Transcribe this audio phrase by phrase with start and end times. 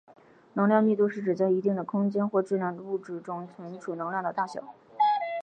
[0.55, 4.73] 能量密度是指在一定的空间或质量物质中储存能量的大小。